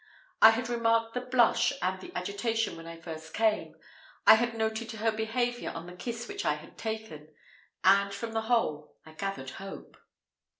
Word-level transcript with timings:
I 0.41 0.49
had 0.49 0.67
remarked 0.67 1.13
the 1.13 1.21
blush 1.21 1.71
and 1.79 2.01
the 2.01 2.11
agitation 2.15 2.75
when 2.75 3.01
first 3.03 3.35
I 3.35 3.37
came; 3.37 3.75
I 4.25 4.33
had 4.33 4.55
noted 4.55 4.91
her 4.93 5.11
behaviour 5.11 5.69
on 5.69 5.85
the 5.85 5.93
kiss 5.93 6.27
which 6.27 6.43
I 6.43 6.55
had 6.55 6.75
taken; 6.75 7.31
and 7.83 8.11
from 8.11 8.31
the 8.31 8.41
whole 8.49 8.95
I 9.05 9.11
gathered 9.13 9.51
hope. 9.51 9.97